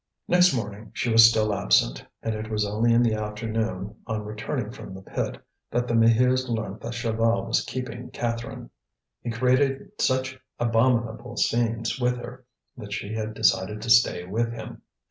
[0.27, 4.71] Next morning she was still absent; and it was only in the afternoon, on returning
[4.71, 5.37] from the pit,
[5.69, 8.71] that the Maheus learnt that Chaval was keeping Catherine.
[9.21, 12.45] He created such abominable scenes with her
[12.77, 14.81] that she had decided to stay with him.